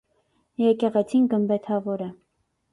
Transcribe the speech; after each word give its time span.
Եկեղեցին 0.63 1.29
գմբեթաւոր 1.35 2.05
է։ 2.11 2.11